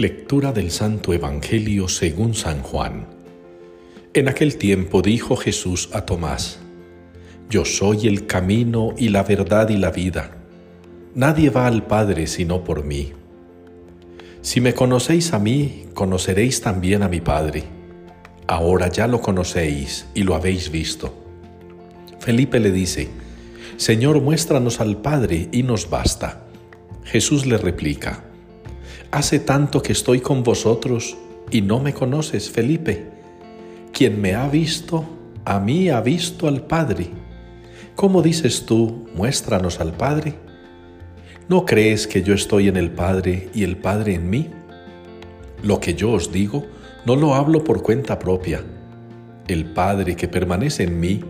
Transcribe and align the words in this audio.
Lectura 0.00 0.52
del 0.52 0.70
Santo 0.70 1.12
Evangelio 1.12 1.86
según 1.86 2.32
San 2.32 2.62
Juan. 2.62 3.04
En 4.14 4.28
aquel 4.30 4.56
tiempo 4.56 5.02
dijo 5.02 5.36
Jesús 5.36 5.90
a 5.92 6.06
Tomás, 6.06 6.58
Yo 7.50 7.66
soy 7.66 8.08
el 8.08 8.26
camino 8.26 8.94
y 8.96 9.10
la 9.10 9.24
verdad 9.24 9.68
y 9.68 9.76
la 9.76 9.90
vida. 9.90 10.38
Nadie 11.14 11.50
va 11.50 11.66
al 11.66 11.86
Padre 11.86 12.26
sino 12.28 12.64
por 12.64 12.82
mí. 12.82 13.12
Si 14.40 14.62
me 14.62 14.72
conocéis 14.72 15.34
a 15.34 15.38
mí, 15.38 15.84
conoceréis 15.92 16.62
también 16.62 17.02
a 17.02 17.08
mi 17.10 17.20
Padre. 17.20 17.64
Ahora 18.46 18.88
ya 18.88 19.06
lo 19.06 19.20
conocéis 19.20 20.06
y 20.14 20.22
lo 20.22 20.34
habéis 20.34 20.70
visto. 20.70 21.14
Felipe 22.20 22.58
le 22.58 22.72
dice, 22.72 23.10
Señor, 23.76 24.22
muéstranos 24.22 24.80
al 24.80 24.96
Padre 24.96 25.50
y 25.52 25.62
nos 25.62 25.90
basta. 25.90 26.46
Jesús 27.04 27.44
le 27.44 27.58
replica, 27.58 28.29
Hace 29.10 29.40
tanto 29.40 29.82
que 29.82 29.92
estoy 29.92 30.20
con 30.20 30.44
vosotros 30.44 31.16
y 31.50 31.62
no 31.62 31.80
me 31.80 31.92
conoces, 31.92 32.48
Felipe. 32.48 33.08
Quien 33.92 34.20
me 34.20 34.36
ha 34.36 34.48
visto, 34.48 35.04
a 35.44 35.58
mí 35.58 35.88
ha 35.88 36.00
visto 36.00 36.46
al 36.46 36.62
Padre. 36.62 37.08
¿Cómo 37.96 38.22
dices 38.22 38.66
tú, 38.66 39.08
muéstranos 39.16 39.80
al 39.80 39.94
Padre? 39.94 40.34
¿No 41.48 41.64
crees 41.66 42.06
que 42.06 42.22
yo 42.22 42.34
estoy 42.34 42.68
en 42.68 42.76
el 42.76 42.92
Padre 42.92 43.50
y 43.52 43.64
el 43.64 43.78
Padre 43.78 44.14
en 44.14 44.30
mí? 44.30 44.48
Lo 45.64 45.80
que 45.80 45.94
yo 45.94 46.12
os 46.12 46.30
digo, 46.30 46.66
no 47.04 47.16
lo 47.16 47.34
hablo 47.34 47.64
por 47.64 47.82
cuenta 47.82 48.16
propia. 48.16 48.62
El 49.48 49.72
Padre 49.72 50.14
que 50.14 50.28
permanece 50.28 50.84
en 50.84 51.00
mí, 51.00 51.20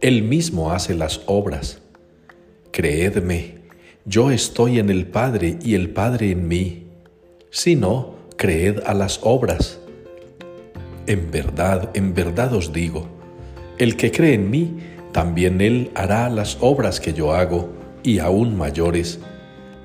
Él 0.00 0.22
mismo 0.22 0.72
hace 0.72 0.94
las 0.94 1.20
obras. 1.26 1.82
Creedme, 2.72 3.56
yo 4.06 4.30
estoy 4.30 4.78
en 4.78 4.88
el 4.88 5.06
Padre 5.06 5.58
y 5.62 5.74
el 5.74 5.90
Padre 5.90 6.30
en 6.30 6.48
mí 6.48 6.85
sino 7.56 8.16
creed 8.36 8.80
a 8.84 8.92
las 8.92 9.20
obras. 9.22 9.80
En 11.06 11.30
verdad, 11.30 11.88
en 11.94 12.12
verdad 12.12 12.52
os 12.52 12.70
digo, 12.70 13.08
el 13.78 13.96
que 13.96 14.12
cree 14.12 14.34
en 14.34 14.50
mí, 14.50 14.76
también 15.12 15.62
él 15.62 15.90
hará 15.94 16.28
las 16.28 16.58
obras 16.60 17.00
que 17.00 17.14
yo 17.14 17.32
hago, 17.32 17.70
y 18.02 18.18
aún 18.18 18.58
mayores, 18.58 19.20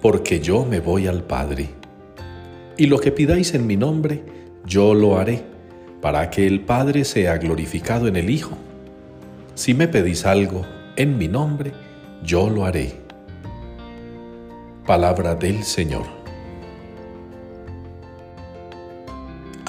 porque 0.01 0.41
yo 0.41 0.65
me 0.65 0.81
voy 0.81 1.07
al 1.07 1.23
Padre. 1.23 1.69
Y 2.75 2.87
lo 2.87 2.99
que 2.99 3.13
pidáis 3.13 3.53
en 3.53 3.65
mi 3.65 3.77
nombre, 3.77 4.21
yo 4.65 4.93
lo 4.93 5.17
haré, 5.17 5.41
para 6.01 6.29
que 6.29 6.45
el 6.45 6.59
Padre 6.65 7.05
sea 7.05 7.37
glorificado 7.37 8.09
en 8.09 8.17
el 8.17 8.29
Hijo. 8.29 8.57
Si 9.55 9.73
me 9.73 9.87
pedís 9.87 10.25
algo 10.25 10.65
en 10.97 11.17
mi 11.17 11.29
nombre, 11.29 11.71
yo 12.21 12.49
lo 12.49 12.65
haré. 12.65 12.95
Palabra 14.85 15.35
del 15.35 15.63
Señor. 15.63 16.20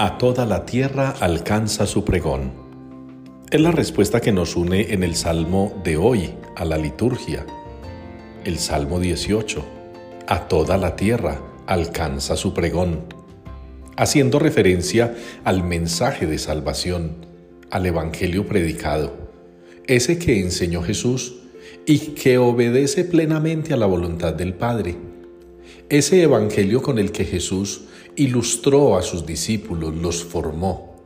A 0.03 0.19
toda 0.19 0.47
la 0.47 0.67
tierra 0.67 1.15
alcanza 1.21 1.87
su 1.87 2.05
pregón. 2.05 2.51
Es 3.53 3.61
la 3.61 3.71
respuesta 3.71 4.21
que 4.21 4.33
nos 4.33 4.57
une 4.57 4.93
en 4.93 5.05
el 5.05 5.15
Salmo 5.15 5.81
de 5.85 5.97
hoy 5.97 6.35
a 6.57 6.65
la 6.65 6.77
liturgia. 6.77 7.47
El 8.45 8.59
Salmo 8.59 8.99
18. 8.99 9.65
A 10.27 10.49
toda 10.49 10.77
la 10.77 10.97
tierra 10.97 11.41
alcanza 11.69 12.35
su 12.35 12.53
pregón. 12.53 13.03
Haciendo 13.97 14.41
referencia 14.41 15.15
al 15.45 15.63
mensaje 15.63 16.27
de 16.27 16.39
salvación, 16.39 17.25
al 17.71 17.87
Evangelio 17.87 18.45
predicado, 18.49 19.13
ese 19.87 20.19
que 20.19 20.41
enseñó 20.41 20.83
Jesús 20.83 21.37
y 21.87 21.99
que 22.17 22.39
obedece 22.39 23.05
plenamente 23.05 23.73
a 23.73 23.77
la 23.77 23.87
voluntad 23.87 24.35
del 24.35 24.55
Padre. 24.55 24.97
Ese 25.89 26.23
Evangelio 26.23 26.83
con 26.83 26.99
el 26.99 27.13
que 27.13 27.25
Jesús 27.25 27.83
ilustró 28.17 28.97
a 28.97 29.03
sus 29.03 29.27
discípulos, 29.27 29.95
los 29.95 30.25
formó, 30.25 30.97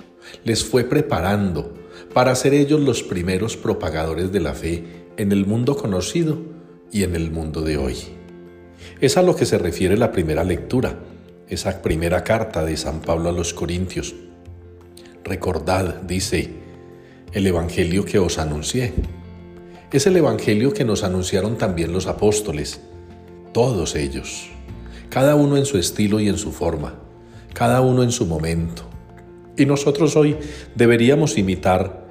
les 0.44 0.64
fue 0.64 0.84
preparando 0.84 1.74
para 2.12 2.34
ser 2.34 2.55
ellos 2.55 2.80
los 2.80 3.02
primeros 3.02 3.56
propagadores 3.56 4.33
de 4.33 4.40
la 4.40 4.55
fe 4.55 4.84
en 5.16 5.33
el 5.33 5.46
mundo 5.46 5.77
conocido 5.77 6.39
y 6.92 7.02
en 7.02 7.14
el 7.14 7.30
mundo 7.30 7.62
de 7.62 7.77
hoy. 7.77 7.96
Es 9.00 9.16
a 9.16 9.22
lo 9.22 9.36
que 9.36 9.46
se 9.46 9.58
refiere 9.58 9.96
la 9.96 10.12
primera 10.12 10.45
lectura, 10.45 10.98
esa 11.48 11.83
primera 11.83 12.24
carta 12.24 12.64
de 12.64 12.77
San 12.77 13.00
Pablo 13.00 13.28
a 13.28 13.33
los 13.33 13.55
Corintios. 13.55 14.14
Recordad, 15.24 16.02
dice, 16.02 16.50
el 17.33 17.46
Evangelio 17.46 18.05
que 18.05 18.18
os 18.18 18.39
anuncié. 18.39 18.92
Es 19.92 20.06
el 20.06 20.16
Evangelio 20.16 20.72
que 20.72 20.84
nos 20.84 21.05
anunciaron 21.05 21.58
también 21.58 21.92
los 21.92 22.06
apóstoles, 22.06 22.80
todos 23.56 23.96
ellos 23.96 24.50
cada 25.08 25.34
uno 25.34 25.56
en 25.56 25.64
su 25.64 25.78
estilo 25.78 26.20
y 26.20 26.28
en 26.28 26.36
su 26.36 26.52
forma, 26.52 26.96
cada 27.55 27.80
uno 27.80 28.02
en 28.02 28.12
su 28.12 28.27
momento. 28.27 28.83
Y 29.56 29.64
nosotros 29.64 30.14
hoy 30.14 30.36
deberíamos 30.74 31.39
imitar, 31.39 32.06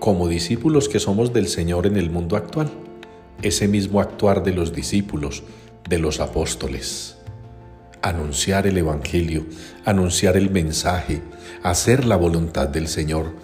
como 0.00 0.26
discípulos 0.26 0.88
que 0.88 0.98
somos 0.98 1.32
del 1.32 1.46
Señor 1.46 1.86
en 1.86 1.98
el 1.98 2.10
mundo 2.10 2.34
actual, 2.34 2.68
ese 3.42 3.68
mismo 3.68 4.00
actuar 4.00 4.42
de 4.42 4.52
los 4.52 4.72
discípulos, 4.72 5.44
de 5.88 6.00
los 6.00 6.18
apóstoles. 6.18 7.16
Anunciar 8.02 8.66
el 8.66 8.76
Evangelio, 8.76 9.46
anunciar 9.84 10.36
el 10.36 10.50
mensaje, 10.50 11.22
hacer 11.62 12.06
la 12.06 12.16
voluntad 12.16 12.66
del 12.66 12.88
Señor. 12.88 13.36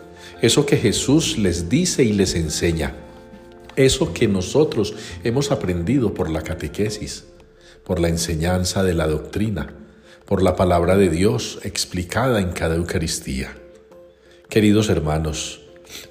Eso 0.43 0.67
que 0.67 0.77
Jesús 0.77 1.39
les 1.39 1.69
dice 1.69 2.03
y 2.03 2.15
les 2.15 2.35
enseña. 2.35 2.97
Eso 3.77 4.13
que 4.13 4.27
nosotros 4.27 4.97
hemos 5.23 5.53
aprendido 5.53 6.15
por 6.15 6.31
la 6.31 6.43
catequesis 6.43 7.27
por 7.85 8.01
la 8.01 8.09
enseñanza 8.09 8.83
de 8.83 8.95
la 8.95 9.07
doctrina, 9.07 9.75
por 10.25 10.43
la 10.43 10.57
palabra 10.57 10.97
de 10.97 11.11
Dios 11.11 11.59
explicada 11.63 12.41
en 12.41 12.53
cada 12.53 12.77
Eucaristía. 12.77 13.57
Queridos 14.49 14.89
hermanos, 14.89 15.63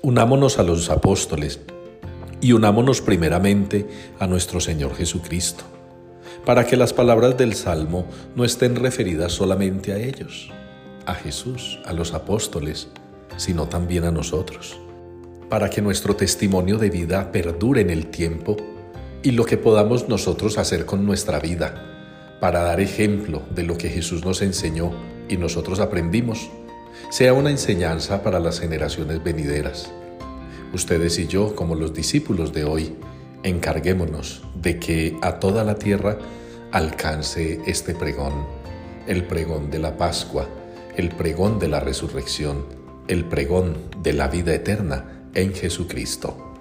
unámonos 0.02 0.60
a 0.60 0.64
los 0.64 0.90
apóstoles 0.90 1.60
y 2.42 2.52
unámonos 2.52 3.02
primeramente 3.02 3.88
a 4.20 4.28
nuestro 4.28 4.60
Señor 4.60 4.96
Jesucristo, 4.96 5.64
para 6.46 6.66
que 6.68 6.78
las 6.78 6.94
palabras 6.94 7.38
del 7.38 7.56
Salmo 7.56 8.06
no 8.36 8.44
estén 8.44 8.76
referidas 8.76 9.32
solamente 9.32 9.94
a 9.94 9.98
ellos, 9.98 10.52
a 11.06 11.16
Jesús, 11.16 11.80
a 11.86 11.94
los 11.94 12.14
apóstoles, 12.14 12.90
sino 13.38 13.68
también 13.68 14.04
a 14.04 14.12
nosotros, 14.12 14.78
para 15.50 15.70
que 15.70 15.82
nuestro 15.82 16.16
testimonio 16.16 16.78
de 16.78 16.90
vida 16.90 17.32
perdure 17.32 17.82
en 17.82 17.90
el 17.90 18.08
tiempo 18.08 18.58
y 19.24 19.32
lo 19.32 19.46
que 19.46 19.58
podamos 19.58 20.10
nosotros 20.10 20.58
hacer 20.58 20.86
con 20.86 21.06
nuestra 21.06 21.40
vida 21.40 22.38
para 22.42 22.62
dar 22.62 22.82
ejemplo 22.82 23.42
de 23.56 23.64
lo 23.64 23.78
que 23.78 23.90
Jesús 23.90 24.26
nos 24.26 24.42
enseñó 24.42 24.92
y 25.30 25.38
nosotros 25.38 25.80
aprendimos, 25.80 26.50
sea 27.10 27.34
una 27.34 27.50
enseñanza 27.50 28.22
para 28.22 28.42
las 28.42 28.60
generaciones 28.60 29.24
venideras. 29.24 29.90
Ustedes 30.74 31.18
y 31.20 31.28
yo, 31.28 31.56
como 31.56 31.76
los 31.76 31.94
discípulos 31.94 32.52
de 32.52 32.66
hoy, 32.66 32.96
encarguémonos 33.44 34.44
de 34.62 34.78
que 34.78 35.18
a 35.22 35.40
toda 35.40 35.64
la 35.64 35.76
tierra 35.76 36.18
alcance 36.74 37.62
este 37.66 37.96
pregón, 37.96 38.46
el 39.08 39.24
pregón 39.26 39.72
de 39.72 39.80
la 39.80 39.96
Pascua, 39.96 40.50
el 40.98 41.10
pregón 41.10 41.60
de 41.60 41.70
la 41.70 41.80
resurrección, 41.80 42.66
el 43.08 43.24
pregón 43.24 43.78
de 44.02 44.14
la 44.14 44.28
vida 44.28 44.54
eterna 44.54 45.30
en 45.34 45.54
Jesucristo. 45.54 46.53